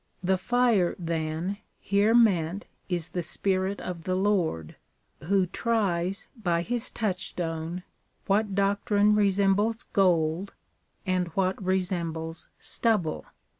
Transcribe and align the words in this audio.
Thej^re, 0.25 0.95
then, 0.97 1.57
here 1.79 2.15
meant 2.15 2.65
is 2.89 3.09
the 3.09 3.21
Spirit 3.21 3.79
of 3.79 4.05
the 4.05 4.15
Lord, 4.15 4.75
who 5.25 5.45
tries 5.45 6.27
by 6.41 6.63
his 6.63 6.89
touchstone 6.89 7.83
what 8.25 8.55
doctrine 8.55 9.13
resembles 9.13 9.83
gold 9.93 10.55
and 11.05 11.27
what 11.35 11.63
resembles 11.63 12.47
stubble. 12.57 13.25